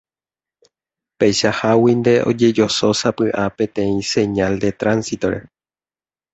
Peichaháguinte 1.19 2.13
ojejosósapy'a 2.31 3.45
peteĩ 3.57 3.95
señal 4.15 4.53
de 4.65 4.69
tránsito-re. 4.81 5.41